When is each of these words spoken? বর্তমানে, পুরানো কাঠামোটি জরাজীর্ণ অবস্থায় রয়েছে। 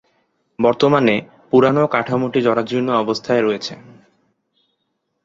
বর্তমানে, 0.59 1.15
পুরানো 1.51 1.83
কাঠামোটি 1.87 2.39
জরাজীর্ণ 2.41 2.89
অবস্থায় 2.95 3.41
রয়েছে। 3.41 3.73